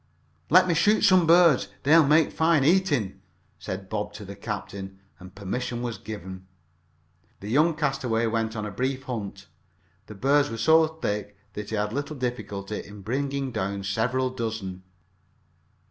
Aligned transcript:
"Let 0.49 0.67
me 0.67 0.73
shoot 0.73 1.03
some 1.03 1.27
birds 1.27 1.67
they 1.83 1.95
will 1.95 2.07
make 2.07 2.31
fine 2.31 2.63
eating," 2.63 3.21
said 3.59 3.87
Bob 3.87 4.13
to 4.13 4.25
the 4.25 4.35
captain, 4.35 4.97
and 5.19 5.35
permission 5.35 5.83
being 5.83 5.93
given, 6.03 6.47
the 7.39 7.49
young 7.51 7.75
castaway 7.75 8.25
went 8.25 8.55
on 8.55 8.65
a 8.65 8.71
brief 8.71 9.03
hunt. 9.03 9.45
The 10.07 10.15
birds 10.15 10.49
were 10.49 10.57
so 10.57 10.87
thick 10.87 11.37
that 11.53 11.69
he 11.69 11.75
had 11.75 11.93
little 11.93 12.15
difficulty 12.15 12.83
in 12.83 13.01
bringing 13.03 13.51
down 13.51 13.83
several 13.83 14.31
dozen. 14.31 14.81